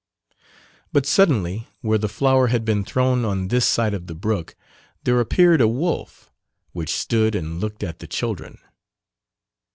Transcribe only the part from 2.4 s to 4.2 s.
had been thrown on this side of the